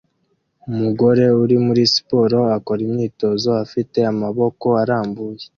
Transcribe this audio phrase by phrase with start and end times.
[0.69, 5.45] Umugabo uri muri siporo akora imyitozo afite amaboko arambuye